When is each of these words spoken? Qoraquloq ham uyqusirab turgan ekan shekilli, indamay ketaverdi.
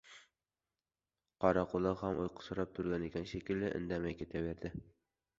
Qoraquloq 1.43 2.01
ham 2.05 2.21
uyqusirab 2.23 2.71
turgan 2.79 3.05
ekan 3.09 3.27
shekilli, 3.33 3.69
indamay 3.81 4.17
ketaverdi. 4.23 4.73